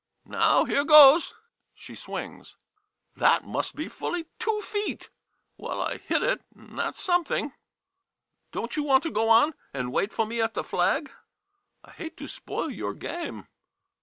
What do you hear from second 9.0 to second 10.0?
to go on, and